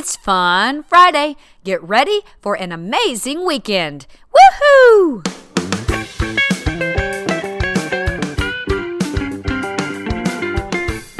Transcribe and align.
It's 0.00 0.16
Fun 0.16 0.82
Friday. 0.84 1.36
Get 1.62 1.82
ready 1.82 2.22
for 2.40 2.54
an 2.54 2.72
amazing 2.72 3.44
weekend. 3.44 4.06
Woohoo! 4.32 5.22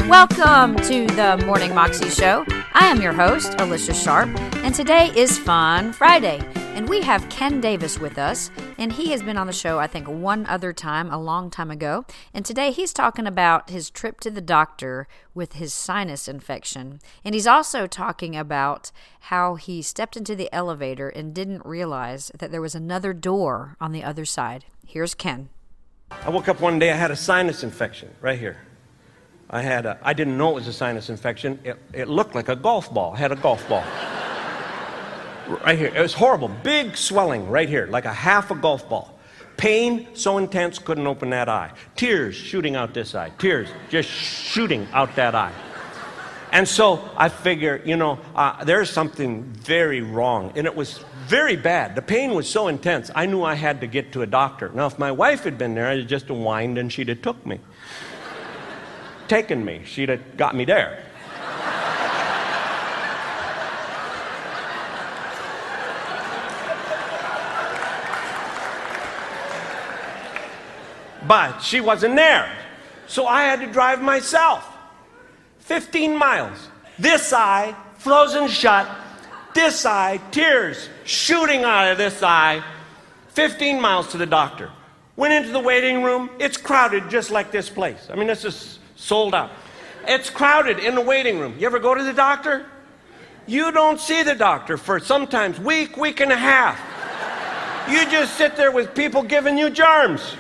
Welcome 0.09 0.77
to 0.77 1.07
the 1.09 1.43
Morning 1.45 1.75
Moxie 1.75 2.09
Show. 2.09 2.47
I 2.73 2.87
am 2.87 3.03
your 3.03 3.13
host, 3.13 3.55
Alicia 3.59 3.93
Sharp, 3.93 4.31
and 4.65 4.75
today 4.75 5.13
is 5.15 5.37
Fun 5.37 5.93
Friday. 5.93 6.41
And 6.73 6.89
we 6.89 7.03
have 7.03 7.29
Ken 7.29 7.61
Davis 7.61 7.99
with 7.99 8.17
us, 8.17 8.49
and 8.79 8.93
he 8.93 9.11
has 9.11 9.23
been 9.23 9.37
on 9.37 9.49
the 9.49 9.53
show, 9.53 9.81
I 9.81 9.89
think, 9.89 10.07
one 10.07 10.47
other 10.47 10.73
time, 10.73 11.11
a 11.11 11.19
long 11.19 11.51
time 11.51 11.71
ago. 11.71 12.07
And 12.33 12.45
today 12.45 12.71
he's 12.71 12.93
talking 12.93 13.27
about 13.27 13.71
his 13.71 13.91
trip 13.91 14.21
to 14.21 14.31
the 14.31 14.41
doctor 14.41 15.09
with 15.35 15.55
his 15.55 15.75
sinus 15.75 16.29
infection. 16.29 17.01
And 17.25 17.35
he's 17.35 17.47
also 17.47 17.87
talking 17.87 18.37
about 18.37 18.93
how 19.23 19.57
he 19.57 19.83
stepped 19.83 20.17
into 20.17 20.37
the 20.37 20.49
elevator 20.55 21.09
and 21.09 21.35
didn't 21.35 21.67
realize 21.67 22.31
that 22.39 22.53
there 22.53 22.63
was 22.63 22.77
another 22.77 23.13
door 23.13 23.77
on 23.81 23.91
the 23.91 24.05
other 24.05 24.25
side. 24.25 24.65
Here's 24.87 25.15
Ken. 25.15 25.51
I 26.11 26.31
woke 26.31 26.49
up 26.49 26.61
one 26.61 26.79
day, 26.79 26.93
I 26.93 26.97
had 26.97 27.11
a 27.11 27.17
sinus 27.17 27.65
infection 27.65 28.15
right 28.21 28.39
here. 28.39 28.59
I 29.51 29.63
had 29.63 29.87
a, 29.87 29.99
I 30.03 30.13
didn't 30.13 30.39
know 30.39 30.51
it 30.51 30.55
was 30.55 30.69
a 30.69 30.73
sinus 30.73 31.11
infection. 31.11 31.59
It, 31.65 31.79
it 31.93 32.09
looked 32.09 32.37
like 32.37 32.49
a 32.49 32.57
golf 32.57 32.95
ball. 32.95 33.15
I 33.15 33.19
had 33.19 33.33
a 33.33 33.37
golf 33.37 33.69
ball. 33.69 33.85
Right 35.51 35.79
here. 35.79 35.93
It 35.95 36.01
was 36.01 36.15
horrible. 36.15 36.49
Big 36.49 36.97
swelling 36.97 37.49
right 37.49 37.69
here, 37.69 37.87
like 37.87 38.05
a 38.05 38.13
half 38.13 38.51
a 38.51 38.55
golf 38.55 38.89
ball. 38.89 39.19
Pain 39.57 40.09
so 40.15 40.39
intense, 40.39 40.79
couldn't 40.79 41.07
open 41.07 41.31
that 41.31 41.49
eye. 41.49 41.73
Tears 41.97 42.35
shooting 42.35 42.77
out 42.77 42.95
this 42.95 43.15
eye. 43.15 43.31
Tears 43.39 43.69
just 43.91 44.09
shooting 44.09 44.87
out 44.93 45.15
that 45.17 45.35
eye. 45.35 45.53
And 46.53 46.67
so 46.67 47.09
I 47.17 47.29
figure, 47.29 47.81
you 47.85 47.97
know, 47.97 48.19
uh, 48.35 48.65
there's 48.65 48.91
something 48.91 49.45
very 49.45 50.01
wrong. 50.01 50.53
And 50.57 50.67
it 50.67 50.75
was 50.75 51.05
very 51.27 51.57
bad. 51.57 51.95
The 51.95 52.03
pain 52.03 52.35
was 52.35 52.49
so 52.49 52.69
intense, 52.69 53.11
I 53.15 53.27
knew 53.27 53.43
I 53.43 53.55
had 53.55 53.81
to 53.83 53.87
get 53.87 54.13
to 54.13 54.23
a 54.23 54.27
doctor. 54.27 54.71
Now, 54.71 54.87
if 54.87 54.99
my 54.99 55.13
wife 55.13 55.45
had 55.45 55.59
been 55.59 55.75
there, 55.75 55.87
I'd 55.87 56.09
just 56.09 56.27
whined 56.27 56.79
and 56.79 56.93
she'd 56.93 57.09
have 57.09 57.23
took 57.23 57.45
me 57.47 57.61
taken 59.29 59.65
me. 59.65 59.83
She'd 59.85 60.09
have 60.09 60.37
got 60.37 60.57
me 60.57 60.65
there. 60.65 61.05
But 71.31 71.61
she 71.61 71.81
wasn't 71.81 72.17
there. 72.17 72.51
So 73.07 73.25
I 73.25 73.43
had 73.43 73.61
to 73.61 73.69
drive 73.69 74.03
myself. 74.03 74.67
15 75.61 76.17
miles. 76.19 76.59
This 76.99 77.33
eye 77.33 77.77
frozen 77.99 78.49
shut. 78.49 78.89
This 79.55 79.87
eye, 79.87 80.21
tears 80.33 80.89
shooting 81.05 81.63
out 81.63 81.93
of 81.93 81.99
this 81.99 82.21
eye. 82.25 82.65
15 83.29 83.81
miles 83.81 84.09
to 84.09 84.19
the 84.19 84.27
doctor. 84.27 84.73
Went 85.15 85.33
into 85.33 85.53
the 85.53 85.61
waiting 85.61 86.03
room. 86.03 86.31
It's 86.41 86.57
crowded 86.57 87.09
just 87.09 87.31
like 87.31 87.53
this 87.53 87.71
place. 87.71 88.09
I 88.11 88.17
mean, 88.17 88.27
this 88.27 88.45
is 88.45 88.81
sold 88.97 89.33
out. 89.33 89.53
It's 90.09 90.31
crowded 90.31 90.81
in 90.81 90.97
the 90.97 91.01
waiting 91.01 91.39
room. 91.39 91.55
You 91.61 91.67
ever 91.67 91.79
go 91.79 91.95
to 91.95 92.03
the 92.03 92.13
doctor? 92.13 92.67
You 93.47 93.71
don't 93.71 94.01
see 94.01 94.25
the 94.25 94.35
doctor 94.35 94.77
for 94.77 94.99
sometimes 94.99 95.61
week, 95.61 95.97
week 95.97 96.19
and 96.19 96.33
a 96.33 96.37
half. 96.37 96.81
You 97.89 98.05
just 98.11 98.37
sit 98.37 98.57
there 98.57 98.73
with 98.73 98.97
people 98.97 99.23
giving 99.23 99.57
you 99.57 99.71
germs, 99.71 100.35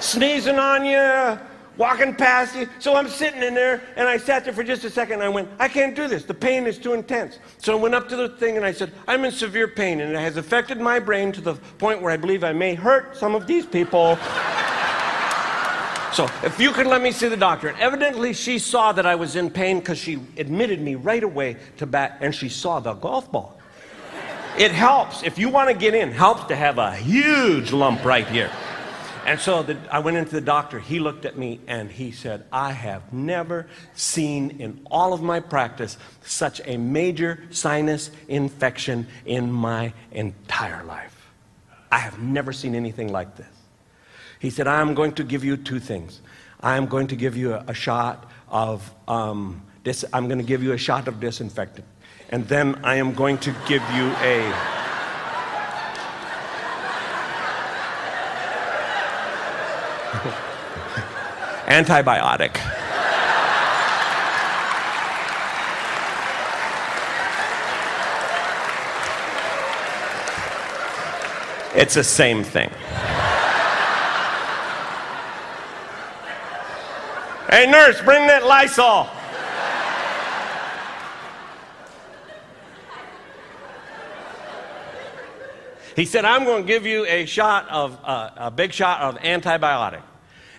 sneezing 0.00 0.58
on 0.58 0.84
you, 0.84 1.38
walking 1.76 2.14
past 2.14 2.56
you. 2.56 2.68
So 2.78 2.96
I'm 2.96 3.08
sitting 3.08 3.42
in 3.42 3.54
there, 3.54 3.82
and 3.96 4.08
I 4.08 4.16
sat 4.16 4.44
there 4.44 4.52
for 4.52 4.64
just 4.64 4.84
a 4.84 4.90
second, 4.90 5.14
and 5.14 5.22
I 5.22 5.28
went, 5.28 5.48
I 5.58 5.68
can't 5.68 5.94
do 5.94 6.08
this. 6.08 6.24
The 6.24 6.34
pain 6.34 6.66
is 6.66 6.78
too 6.78 6.94
intense. 6.94 7.38
So 7.58 7.76
I 7.76 7.80
went 7.80 7.94
up 7.94 8.08
to 8.08 8.16
the 8.16 8.30
thing, 8.30 8.56
and 8.56 8.64
I 8.64 8.72
said, 8.72 8.92
I'm 9.06 9.24
in 9.24 9.32
severe 9.32 9.68
pain, 9.68 10.00
and 10.00 10.12
it 10.12 10.18
has 10.18 10.36
affected 10.36 10.80
my 10.80 10.98
brain 10.98 11.32
to 11.32 11.40
the 11.40 11.54
point 11.78 12.02
where 12.02 12.12
I 12.12 12.16
believe 12.16 12.44
I 12.44 12.52
may 12.52 12.74
hurt 12.74 13.16
some 13.16 13.34
of 13.34 13.46
these 13.46 13.66
people. 13.66 14.18
So, 16.12 16.24
if 16.42 16.58
you 16.58 16.72
could 16.72 16.86
let 16.86 17.02
me 17.02 17.12
see 17.12 17.28
the 17.28 17.36
doctor. 17.36 17.68
And 17.68 17.78
evidently, 17.78 18.32
she 18.32 18.58
saw 18.58 18.92
that 18.92 19.04
I 19.04 19.16
was 19.16 19.36
in 19.36 19.50
pain 19.50 19.80
because 19.80 19.98
she 19.98 20.18
admitted 20.38 20.80
me 20.80 20.94
right 20.94 21.22
away 21.22 21.58
to 21.76 21.84
bat, 21.84 22.16
and 22.22 22.34
she 22.34 22.48
saw 22.48 22.80
the 22.80 22.94
golf 22.94 23.30
ball. 23.30 23.60
It 24.58 24.70
helps. 24.70 25.22
If 25.22 25.38
you 25.38 25.50
want 25.50 25.68
to 25.68 25.74
get 25.74 25.94
in, 25.94 26.10
helps 26.10 26.44
to 26.44 26.56
have 26.56 26.78
a 26.78 26.96
huge 26.96 27.70
lump 27.70 28.02
right 28.02 28.26
here. 28.26 28.50
And 29.26 29.40
so 29.40 29.64
the, 29.64 29.76
I 29.90 29.98
went 29.98 30.16
into 30.16 30.30
the 30.30 30.40
doctor. 30.40 30.78
He 30.78 31.00
looked 31.00 31.24
at 31.24 31.36
me 31.36 31.58
and 31.66 31.90
he 31.90 32.12
said, 32.12 32.44
I 32.52 32.70
have 32.70 33.12
never 33.12 33.66
seen 33.92 34.60
in 34.60 34.86
all 34.88 35.12
of 35.12 35.20
my 35.20 35.40
practice 35.40 35.98
such 36.22 36.60
a 36.64 36.76
major 36.76 37.42
sinus 37.50 38.12
infection 38.28 39.08
in 39.24 39.50
my 39.50 39.92
entire 40.12 40.84
life. 40.84 41.28
I 41.90 41.98
have 41.98 42.20
never 42.20 42.52
seen 42.52 42.76
anything 42.76 43.10
like 43.10 43.34
this. 43.34 43.48
He 44.38 44.48
said, 44.48 44.68
I'm 44.68 44.94
going 44.94 45.12
to 45.14 45.24
give 45.24 45.42
you 45.42 45.56
two 45.56 45.80
things. 45.80 46.20
I'm 46.60 46.86
going 46.86 47.08
to 47.08 47.16
give 47.16 47.36
you 47.36 47.54
a, 47.54 47.64
a 47.66 47.74
shot 47.74 48.30
of 48.48 48.94
um, 49.08 49.60
this, 49.82 50.04
I'm 50.12 50.28
going 50.28 50.38
to 50.38 50.44
give 50.44 50.62
you 50.62 50.72
a 50.72 50.78
shot 50.78 51.08
of 51.08 51.18
disinfectant. 51.18 51.86
And 52.30 52.46
then 52.46 52.76
I 52.84 52.94
am 52.94 53.12
going 53.12 53.38
to 53.38 53.50
give 53.66 53.82
you 53.90 54.06
a. 54.20 54.75
antibiotic. 61.66 62.56
It's 71.74 71.94
the 71.94 72.04
same 72.04 72.42
thing. 72.42 72.70
Hey, 77.50 77.70
nurse, 77.70 78.00
bring 78.00 78.26
that 78.26 78.44
Lysol. 78.44 79.10
He 85.96 86.04
said, 86.04 86.26
I'm 86.26 86.44
going 86.44 86.62
to 86.62 86.68
give 86.68 86.84
you 86.84 87.06
a 87.06 87.24
shot 87.24 87.66
of, 87.70 87.98
uh, 88.04 88.30
a 88.36 88.50
big 88.50 88.74
shot 88.74 89.00
of 89.00 89.16
antibiotic. 89.22 90.02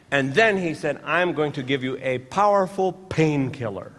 And 0.10 0.34
then 0.34 0.58
he 0.58 0.74
said, 0.74 1.00
I'm 1.06 1.34
going 1.34 1.52
to 1.54 1.64
give 1.64 1.84
you 1.84 2.00
a 2.02 2.18
powerful 2.18 2.92
painkiller. 2.92 3.92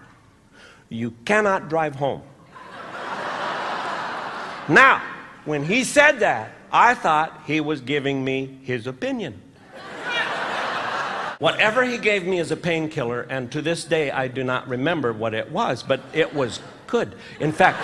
You 0.88 1.12
cannot 1.24 1.68
drive 1.68 1.94
home. 1.94 2.22
now, 4.68 5.00
when 5.44 5.64
he 5.64 5.84
said 5.84 6.18
that, 6.20 6.50
I 6.72 6.94
thought 6.94 7.42
he 7.46 7.60
was 7.60 7.82
giving 7.82 8.24
me 8.24 8.58
his 8.64 8.88
opinion. 8.88 9.40
Whatever 11.38 11.84
he 11.84 11.98
gave 11.98 12.26
me 12.26 12.40
as 12.40 12.50
a 12.50 12.56
painkiller, 12.56 13.20
and 13.20 13.52
to 13.52 13.62
this 13.62 13.84
day 13.84 14.10
I 14.10 14.26
do 14.26 14.42
not 14.42 14.66
remember 14.66 15.12
what 15.12 15.34
it 15.34 15.52
was, 15.52 15.84
but 15.84 16.00
it 16.12 16.34
was 16.34 16.58
good. 16.88 17.14
In 17.38 17.52
fact, 17.52 17.78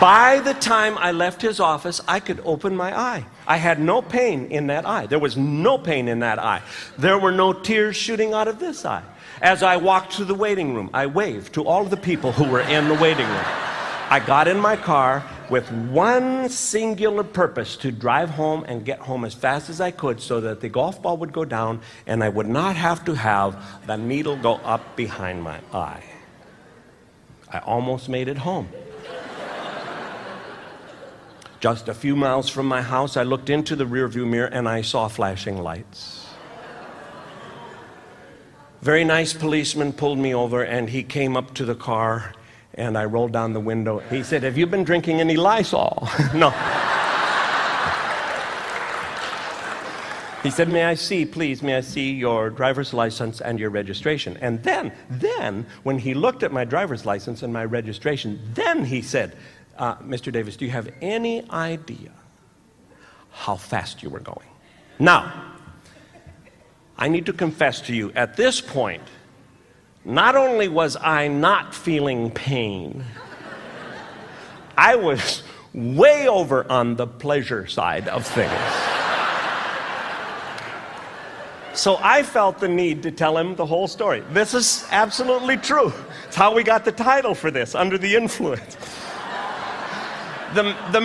by 0.00 0.40
the 0.40 0.54
time 0.54 0.98
I 0.98 1.12
left 1.12 1.42
his 1.42 1.60
office, 1.60 2.00
I 2.06 2.20
could 2.20 2.40
open 2.44 2.76
my 2.76 2.98
eye. 2.98 3.24
I 3.46 3.56
had 3.56 3.80
no 3.80 4.02
pain 4.02 4.46
in 4.46 4.66
that 4.68 4.86
eye. 4.86 5.06
There 5.06 5.18
was 5.18 5.36
no 5.36 5.78
pain 5.78 6.08
in 6.08 6.20
that 6.20 6.38
eye. 6.38 6.62
There 6.98 7.18
were 7.18 7.32
no 7.32 7.52
tears 7.52 7.96
shooting 7.96 8.34
out 8.34 8.48
of 8.48 8.58
this 8.58 8.84
eye. 8.84 9.02
As 9.40 9.62
I 9.62 9.76
walked 9.78 10.12
to 10.16 10.24
the 10.24 10.34
waiting 10.34 10.74
room, 10.74 10.90
I 10.92 11.06
waved 11.06 11.54
to 11.54 11.64
all 11.64 11.82
of 11.82 11.90
the 11.90 11.96
people 11.96 12.32
who 12.32 12.44
were 12.44 12.60
in 12.60 12.88
the 12.88 12.94
waiting 12.94 13.26
room. 13.26 13.44
I 14.10 14.20
got 14.26 14.48
in 14.48 14.58
my 14.58 14.76
car 14.76 15.24
with 15.50 15.70
one 15.70 16.48
singular 16.48 17.24
purpose 17.24 17.76
to 17.76 17.90
drive 17.90 18.30
home 18.30 18.64
and 18.66 18.84
get 18.84 18.98
home 18.98 19.24
as 19.24 19.34
fast 19.34 19.70
as 19.70 19.80
I 19.80 19.92
could 19.92 20.20
so 20.20 20.40
that 20.40 20.60
the 20.60 20.68
golf 20.68 21.00
ball 21.00 21.16
would 21.18 21.32
go 21.32 21.44
down 21.44 21.80
and 22.06 22.22
I 22.22 22.28
would 22.28 22.48
not 22.48 22.76
have 22.76 23.04
to 23.06 23.14
have 23.14 23.86
the 23.86 23.96
needle 23.96 24.36
go 24.36 24.54
up 24.56 24.96
behind 24.96 25.42
my 25.42 25.60
eye. 25.72 26.02
I 27.52 27.58
almost 27.60 28.08
made 28.08 28.28
it 28.28 28.38
home. 28.38 28.68
Just 31.60 31.88
a 31.88 31.94
few 31.94 32.16
miles 32.16 32.48
from 32.48 32.64
my 32.66 32.80
house, 32.80 33.18
I 33.18 33.22
looked 33.22 33.50
into 33.50 33.76
the 33.76 33.84
rearview 33.84 34.26
mirror 34.26 34.46
and 34.46 34.66
I 34.66 34.80
saw 34.80 35.08
flashing 35.08 35.62
lights. 35.62 36.26
Very 38.80 39.04
nice 39.04 39.34
policeman 39.34 39.92
pulled 39.92 40.18
me 40.18 40.34
over 40.34 40.62
and 40.62 40.88
he 40.88 41.02
came 41.02 41.36
up 41.36 41.52
to 41.54 41.66
the 41.66 41.74
car 41.74 42.32
and 42.72 42.96
I 42.96 43.04
rolled 43.04 43.32
down 43.32 43.52
the 43.52 43.60
window. 43.60 43.98
He 43.98 44.22
said, 44.22 44.42
Have 44.42 44.56
you 44.56 44.66
been 44.66 44.84
drinking 44.84 45.20
any 45.20 45.36
Lysol? 45.36 46.08
no. 46.34 46.48
He 50.42 50.50
said, 50.50 50.70
May 50.70 50.84
I 50.84 50.94
see, 50.94 51.26
please, 51.26 51.62
may 51.62 51.76
I 51.76 51.82
see 51.82 52.12
your 52.12 52.48
driver's 52.48 52.94
license 52.94 53.42
and 53.42 53.58
your 53.58 53.68
registration? 53.68 54.38
And 54.40 54.62
then, 54.62 54.92
then, 55.10 55.66
when 55.82 55.98
he 55.98 56.14
looked 56.14 56.42
at 56.42 56.52
my 56.52 56.64
driver's 56.64 57.04
license 57.04 57.42
and 57.42 57.52
my 57.52 57.66
registration, 57.66 58.40
then 58.54 58.86
he 58.86 59.02
said, 59.02 59.36
uh, 59.80 59.96
Mr. 59.96 60.30
Davis, 60.30 60.56
do 60.56 60.66
you 60.66 60.70
have 60.70 60.92
any 61.00 61.48
idea 61.50 62.12
how 63.30 63.56
fast 63.56 64.02
you 64.02 64.10
were 64.10 64.20
going? 64.20 64.46
Now, 64.98 65.54
I 66.98 67.08
need 67.08 67.24
to 67.26 67.32
confess 67.32 67.80
to 67.82 67.94
you, 67.94 68.12
at 68.14 68.36
this 68.36 68.60
point, 68.60 69.02
not 70.04 70.36
only 70.36 70.68
was 70.68 70.96
I 70.96 71.28
not 71.28 71.74
feeling 71.74 72.30
pain, 72.30 73.02
I 74.76 74.96
was 74.96 75.42
way 75.72 76.28
over 76.28 76.70
on 76.70 76.96
the 76.96 77.06
pleasure 77.06 77.66
side 77.66 78.06
of 78.08 78.26
things. 78.26 78.52
So 81.72 81.98
I 82.02 82.22
felt 82.22 82.58
the 82.58 82.68
need 82.68 83.02
to 83.04 83.10
tell 83.10 83.38
him 83.38 83.54
the 83.54 83.64
whole 83.64 83.88
story. 83.88 84.22
This 84.32 84.52
is 84.52 84.86
absolutely 84.90 85.56
true. 85.56 85.92
It's 86.26 86.36
how 86.36 86.54
we 86.54 86.64
got 86.64 86.84
the 86.84 86.92
title 86.92 87.34
for 87.34 87.50
this, 87.50 87.74
Under 87.74 87.96
the 87.96 88.16
Influence. 88.16 88.76
The, 90.54 90.62
the, 90.90 91.00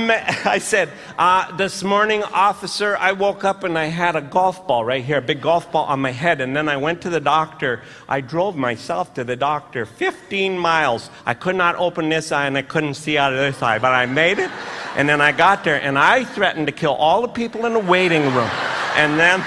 I 0.49 0.57
said, 0.57 0.89
uh, 1.19 1.55
this 1.55 1.83
morning, 1.83 2.23
officer, 2.23 2.97
I 2.97 3.11
woke 3.11 3.43
up 3.43 3.63
and 3.63 3.77
I 3.77 3.85
had 3.85 4.15
a 4.15 4.21
golf 4.21 4.65
ball 4.67 4.83
right 4.83 5.03
here, 5.03 5.17
a 5.17 5.21
big 5.21 5.41
golf 5.41 5.71
ball 5.71 5.85
on 5.85 5.99
my 5.99 6.11
head. 6.11 6.41
And 6.41 6.55
then 6.55 6.67
I 6.67 6.77
went 6.77 7.01
to 7.03 7.09
the 7.09 7.19
doctor. 7.19 7.81
I 8.09 8.21
drove 8.21 8.55
myself 8.55 9.13
to 9.15 9.23
the 9.23 9.35
doctor 9.35 9.85
15 9.85 10.57
miles. 10.57 11.09
I 11.25 11.35
could 11.35 11.55
not 11.55 11.75
open 11.75 12.09
this 12.09 12.31
eye 12.31 12.47
and 12.47 12.57
I 12.57 12.63
couldn't 12.63 12.95
see 12.95 13.17
out 13.17 13.33
of 13.33 13.39
this 13.39 13.61
eye, 13.61 13.77
but 13.77 13.93
I 13.93 14.05
made 14.05 14.39
it. 14.39 14.49
And 14.95 15.07
then 15.07 15.21
I 15.21 15.31
got 15.31 15.63
there 15.63 15.81
and 15.81 15.97
I 15.97 16.23
threatened 16.23 16.67
to 16.67 16.73
kill 16.73 16.93
all 16.93 17.21
the 17.21 17.27
people 17.27 17.65
in 17.65 17.73
the 17.73 17.79
waiting 17.79 18.23
room. 18.23 18.49
And 18.95 19.19
then. 19.19 19.43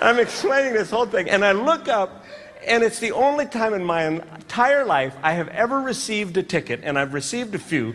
I'm 0.00 0.18
explaining 0.20 0.74
this 0.74 0.90
whole 0.90 1.06
thing, 1.06 1.28
and 1.28 1.44
I 1.44 1.52
look 1.52 1.88
up, 1.88 2.24
and 2.68 2.84
it's 2.84 2.98
the 2.98 3.12
only 3.12 3.46
time 3.46 3.74
in 3.74 3.82
my 3.82 4.06
entire 4.06 4.84
life 4.84 5.16
I 5.22 5.32
have 5.32 5.48
ever 5.48 5.80
received 5.80 6.36
a 6.36 6.42
ticket, 6.42 6.80
and 6.82 6.98
I've 6.98 7.14
received 7.14 7.54
a 7.54 7.58
few. 7.58 7.94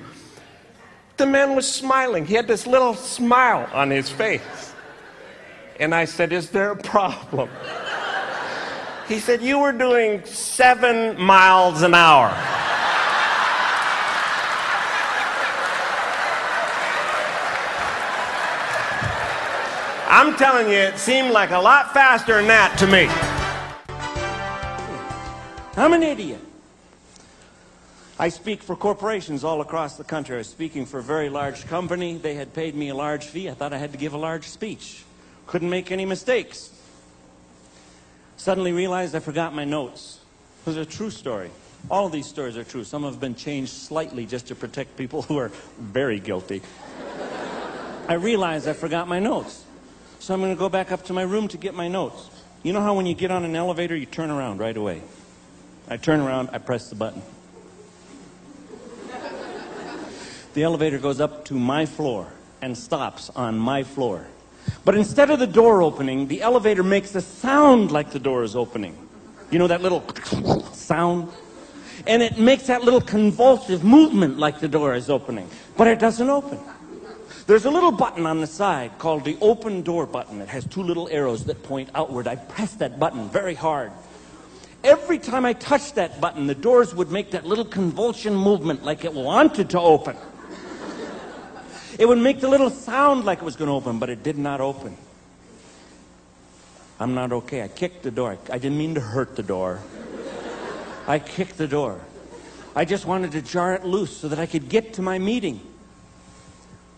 The 1.17 1.27
man 1.27 1.55
was 1.55 1.71
smiling. 1.71 2.25
He 2.25 2.33
had 2.33 2.47
this 2.47 2.65
little 2.65 2.95
smile 2.95 3.69
on 3.71 3.91
his 3.91 4.09
face. 4.09 4.73
And 5.79 5.93
I 5.93 6.05
said, 6.05 6.33
Is 6.33 6.49
there 6.49 6.71
a 6.71 6.75
problem? 6.75 7.49
He 9.07 9.19
said, 9.19 9.41
You 9.41 9.59
were 9.59 9.71
doing 9.71 10.25
seven 10.25 11.19
miles 11.21 11.81
an 11.83 11.93
hour. 11.93 12.33
I'm 20.09 20.35
telling 20.35 20.67
you, 20.67 20.77
it 20.77 20.99
seemed 20.99 21.31
like 21.31 21.51
a 21.51 21.57
lot 21.57 21.93
faster 21.93 22.35
than 22.35 22.47
that 22.47 22.77
to 22.79 22.87
me. 22.87 23.32
I'm 25.75 25.93
an 25.93 26.03
idiot. 26.03 26.39
I 28.19 28.29
speak 28.29 28.61
for 28.61 28.75
corporations 28.75 29.43
all 29.43 29.59
across 29.61 29.97
the 29.97 30.03
country. 30.03 30.35
I 30.35 30.37
was 30.37 30.47
speaking 30.47 30.85
for 30.85 30.99
a 30.99 31.03
very 31.03 31.29
large 31.29 31.65
company. 31.65 32.15
They 32.17 32.35
had 32.35 32.53
paid 32.53 32.75
me 32.75 32.89
a 32.89 32.95
large 32.95 33.25
fee. 33.25 33.49
I 33.49 33.55
thought 33.55 33.73
I 33.73 33.79
had 33.79 33.91
to 33.91 33.97
give 33.97 34.13
a 34.13 34.17
large 34.17 34.47
speech. 34.47 35.03
Couldn't 35.47 35.71
make 35.71 35.91
any 35.91 36.05
mistakes. 36.05 36.69
Suddenly 38.37 38.71
realized 38.71 39.15
I 39.15 39.19
forgot 39.19 39.55
my 39.55 39.65
notes. 39.65 40.19
It 40.61 40.67
was 40.67 40.77
a 40.77 40.85
true 40.85 41.09
story. 41.09 41.49
All 41.89 42.07
these 42.07 42.27
stories 42.27 42.55
are 42.55 42.63
true. 42.63 42.83
Some 42.83 43.03
have 43.03 43.19
been 43.19 43.35
changed 43.35 43.71
slightly 43.71 44.27
just 44.27 44.47
to 44.47 44.55
protect 44.55 44.95
people 44.95 45.23
who 45.23 45.37
are 45.37 45.49
very 45.79 46.19
guilty. 46.19 46.61
I 48.07 48.13
realized 48.13 48.67
I 48.67 48.73
forgot 48.73 49.07
my 49.07 49.19
notes. 49.19 49.63
So 50.19 50.35
I'm 50.35 50.39
going 50.39 50.53
to 50.53 50.59
go 50.59 50.69
back 50.69 50.91
up 50.91 51.03
to 51.05 51.13
my 51.13 51.23
room 51.23 51.47
to 51.47 51.57
get 51.57 51.73
my 51.73 51.87
notes. 51.87 52.29
You 52.61 52.73
know 52.73 52.81
how 52.81 52.93
when 52.93 53.07
you 53.07 53.15
get 53.15 53.31
on 53.31 53.43
an 53.43 53.55
elevator, 53.55 53.95
you 53.95 54.05
turn 54.05 54.29
around 54.29 54.59
right 54.59 54.77
away? 54.77 55.01
I 55.89 55.97
turn 55.97 56.21
around, 56.21 56.49
I 56.53 56.57
press 56.57 56.89
the 56.89 56.95
button. 56.95 57.21
The 60.53 60.63
elevator 60.63 60.99
goes 60.99 61.19
up 61.19 61.45
to 61.45 61.55
my 61.55 61.85
floor 61.85 62.27
and 62.61 62.77
stops 62.77 63.29
on 63.35 63.57
my 63.57 63.83
floor. 63.83 64.27
But 64.85 64.95
instead 64.95 65.29
of 65.29 65.39
the 65.39 65.47
door 65.47 65.81
opening, 65.81 66.27
the 66.27 66.41
elevator 66.41 66.83
makes 66.83 67.15
a 67.15 67.21
sound 67.21 67.91
like 67.91 68.11
the 68.11 68.19
door 68.19 68.43
is 68.43 68.55
opening. 68.55 68.95
You 69.51 69.59
know 69.59 69.67
that 69.67 69.81
little 69.81 70.03
sound? 70.73 71.31
And 72.07 72.21
it 72.21 72.37
makes 72.37 72.67
that 72.67 72.83
little 72.83 73.01
convulsive 73.01 73.83
movement 73.83 74.37
like 74.37 74.59
the 74.59 74.67
door 74.67 74.93
is 74.93 75.09
opening. 75.09 75.49
But 75.77 75.87
it 75.87 75.99
doesn't 75.99 76.29
open. 76.29 76.59
There's 77.45 77.65
a 77.65 77.71
little 77.71 77.91
button 77.91 78.25
on 78.25 78.39
the 78.39 78.47
side 78.47 78.97
called 78.99 79.25
the 79.25 79.37
open 79.41 79.81
door 79.81 80.05
button. 80.05 80.41
It 80.41 80.47
has 80.47 80.65
two 80.65 80.81
little 80.81 81.09
arrows 81.09 81.43
that 81.45 81.61
point 81.63 81.89
outward. 81.93 82.27
I 82.27 82.35
press 82.35 82.73
that 82.75 82.99
button 82.99 83.29
very 83.29 83.55
hard. 83.55 83.91
Every 84.83 85.17
time 85.17 85.45
I 85.45 85.53
touched 85.53 85.95
that 85.95 86.19
button, 86.19 86.45
the 86.45 86.55
doors 86.55 86.93
would 86.93 87.09
make 87.09 87.31
that 87.31 87.45
little 87.45 87.63
convulsion 87.63 88.35
movement 88.35 88.83
like 88.83 89.05
it 89.05 89.13
wanted 89.13 89.69
to 89.71 89.79
open. 89.79 90.17
It 91.97 92.07
would 92.07 92.17
make 92.17 92.41
the 92.41 92.49
little 92.49 92.69
sound 92.69 93.23
like 93.23 93.37
it 93.37 93.45
was 93.45 93.55
going 93.55 93.69
to 93.69 93.73
open, 93.73 93.99
but 93.99 94.09
it 94.09 94.23
did 94.23 94.37
not 94.37 94.59
open. 94.59 94.97
I'm 96.99 97.13
not 97.13 97.31
okay. 97.31 97.61
I 97.61 97.67
kicked 97.67 98.03
the 98.03 98.11
door. 98.11 98.37
I 98.49 98.57
didn't 98.57 98.77
mean 98.77 98.95
to 98.95 99.01
hurt 99.01 99.35
the 99.35 99.43
door. 99.43 99.79
I 101.07 101.19
kicked 101.19 101.57
the 101.57 101.67
door. 101.67 102.01
I 102.75 102.85
just 102.85 103.05
wanted 103.05 103.31
to 103.33 103.41
jar 103.41 103.75
it 103.75 103.85
loose 103.85 104.17
so 104.17 104.27
that 104.27 104.39
I 104.39 104.47
could 104.47 104.67
get 104.67 104.93
to 104.93 105.01
my 105.01 105.19
meeting. 105.19 105.61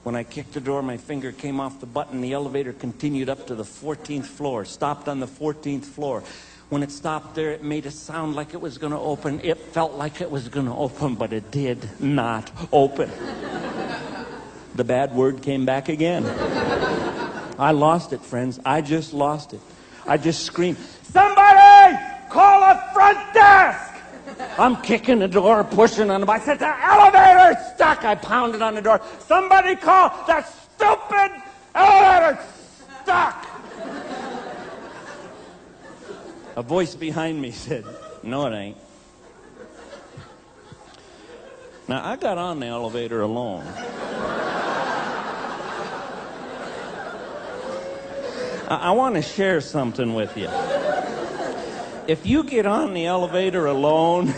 When 0.03 0.15
I 0.15 0.23
kicked 0.23 0.53
the 0.53 0.61
door, 0.61 0.81
my 0.81 0.97
finger 0.97 1.31
came 1.31 1.59
off 1.59 1.79
the 1.79 1.85
button. 1.85 2.21
The 2.21 2.33
elevator 2.33 2.73
continued 2.73 3.29
up 3.29 3.47
to 3.47 3.55
the 3.55 3.63
14th 3.63 4.25
floor, 4.25 4.63
stopped 4.63 5.07
on 5.07 5.19
the 5.19 5.27
14th 5.27 5.85
floor. 5.85 6.23
When 6.69 6.81
it 6.81 6.91
stopped 6.91 7.35
there, 7.35 7.51
it 7.51 7.63
made 7.63 7.85
a 7.85 7.91
sound 7.91 8.35
like 8.35 8.53
it 8.56 8.62
was 8.62 8.77
going 8.79 8.91
to 8.91 9.00
open. 9.00 9.39
It 9.44 9.57
felt 9.57 9.94
like 9.94 10.19
it 10.19 10.31
was 10.31 10.50
going 10.50 10.65
to 10.65 10.73
open, 10.73 11.13
but 11.15 11.31
it 11.31 11.51
did 11.51 11.88
not 12.01 12.51
open. 12.71 13.12
the 14.73 14.83
bad 14.83 15.13
word 15.13 15.44
came 15.44 15.65
back 15.65 15.89
again. 15.89 16.25
I 17.59 17.71
lost 17.71 18.13
it, 18.13 18.21
friends. 18.21 18.59
I 18.65 18.81
just 18.81 19.13
lost 19.13 19.53
it. 19.53 19.62
I 20.07 20.17
just 20.17 20.44
screamed, 20.44 20.77
Somebody 21.03 21.97
call 22.29 22.63
a 22.63 22.89
front 22.94 23.33
desk! 23.33 23.91
I'm 24.57 24.81
kicking 24.81 25.19
the 25.19 25.27
door, 25.27 25.63
pushing 25.63 26.09
on 26.09 26.21
the 26.21 26.29
I 26.29 26.39
said, 26.39 26.59
the 26.59 26.85
elevator's 26.85 27.73
stuck. 27.73 28.03
I 28.03 28.15
pounded 28.15 28.61
on 28.61 28.75
the 28.75 28.81
door. 28.81 29.01
Somebody 29.19 29.75
call 29.75 30.09
that 30.27 30.47
stupid 30.47 31.41
elevator 31.73 32.39
stuck. 33.03 33.44
A 36.56 36.62
voice 36.62 36.96
behind 36.96 37.42
me 37.42 37.52
said, 37.66 37.86
No, 38.24 38.48
it 38.48 38.56
ain't. 38.56 38.78
Now, 41.88 42.04
I 42.04 42.16
got 42.16 42.38
on 42.38 42.60
the 42.60 42.66
elevator 42.66 43.22
alone. 43.22 43.63
I, 48.68 48.78
I 48.81 48.92
want 48.92 49.16
to 49.16 49.22
share 49.22 49.62
something 49.62 50.16
with 50.16 50.36
you 50.36 50.50
if 52.07 52.25
you 52.25 52.44
get 52.44 52.66
on 52.66 52.94
the 52.94 53.06
elevator 53.06 53.66
alone 53.66 54.34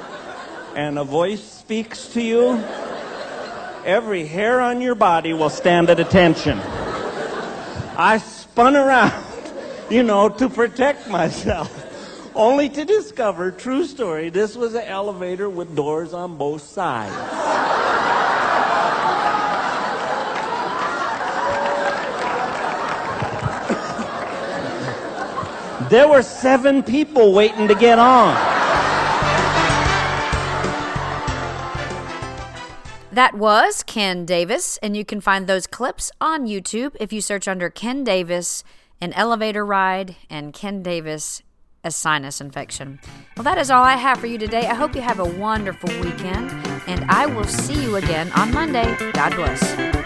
and 0.74 0.98
a 0.98 1.04
voice 1.04 1.42
speaks 1.42 2.08
to 2.08 2.22
you, 2.22 2.62
every 3.84 4.26
hair 4.26 4.60
on 4.60 4.80
your 4.80 4.94
body 4.94 5.32
will 5.32 5.50
stand 5.50 5.88
at 5.88 6.00
attention. 6.00 6.58
I 7.98 8.18
spun 8.18 8.76
around, 8.76 9.24
you 9.90 10.02
know, 10.02 10.28
to 10.28 10.48
protect 10.48 11.08
myself, 11.08 11.70
only 12.34 12.68
to 12.70 12.84
discover, 12.84 13.50
true 13.50 13.84
story, 13.84 14.30
this 14.30 14.56
was 14.56 14.74
an 14.74 14.84
elevator 14.84 15.48
with 15.48 15.74
doors 15.76 16.12
on 16.12 16.36
both 16.36 16.62
sides. 16.62 17.14
There 25.88 26.08
were 26.08 26.22
seven 26.22 26.82
people 26.82 27.32
waiting 27.32 27.68
to 27.68 27.74
get 27.76 28.00
on. 28.00 28.34
That 33.12 33.34
was 33.34 33.84
Ken 33.84 34.26
Davis, 34.26 34.80
and 34.82 34.96
you 34.96 35.04
can 35.04 35.20
find 35.20 35.46
those 35.46 35.68
clips 35.68 36.10
on 36.20 36.46
YouTube 36.46 36.96
if 36.98 37.12
you 37.12 37.20
search 37.20 37.46
under 37.46 37.70
Ken 37.70 38.02
Davis, 38.02 38.64
an 39.00 39.12
elevator 39.12 39.64
ride, 39.64 40.16
and 40.30 40.52
Ken 40.52 40.82
Davis, 40.82 41.42
a 41.84 41.90
sinus 41.90 42.40
infection. 42.40 42.98
Well, 43.36 43.44
that 43.44 43.58
is 43.58 43.70
all 43.70 43.84
I 43.84 43.96
have 43.96 44.18
for 44.18 44.26
you 44.26 44.38
today. 44.38 44.66
I 44.66 44.74
hope 44.74 44.94
you 44.94 45.02
have 45.02 45.20
a 45.20 45.24
wonderful 45.24 45.90
weekend, 46.00 46.50
and 46.86 47.04
I 47.10 47.26
will 47.26 47.44
see 47.44 47.80
you 47.82 47.96
again 47.96 48.32
on 48.32 48.52
Monday. 48.52 48.96
God 49.12 49.34
bless. 49.34 50.05